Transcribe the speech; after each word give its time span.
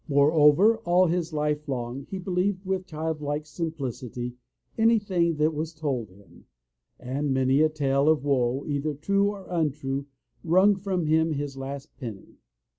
Moreover, 0.09 0.77
all 0.77 1.05
his 1.05 1.31
life 1.31 1.67
long 1.69 2.07
he 2.09 2.17
believed 2.17 2.65
with 2.65 2.87
childlike 2.87 3.45
simplicity 3.45 4.33
anything 4.75 5.35
that 5.35 5.53
was 5.53 5.75
told 5.75 6.09
him, 6.09 6.47
and 6.99 7.31
many 7.31 7.61
a 7.61 7.69
tale 7.69 8.09
of 8.09 8.23
woe, 8.23 8.65
either 8.65 8.95
true 8.95 9.29
or 9.29 9.45
untrue, 9.47 10.07
wrung 10.43 10.75
from 10.75 11.05
him 11.05 11.33
his 11.33 11.55
last 11.55 11.95
penny. 11.99 12.39